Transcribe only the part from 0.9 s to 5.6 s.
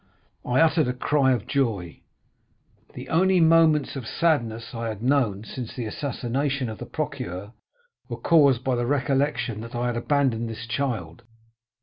cry of joy; the only moments of sadness I had known